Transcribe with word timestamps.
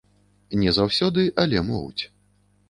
Не 0.61 0.73
заўсёды, 0.77 1.27
але 1.45 1.63
могуць. 1.69 2.03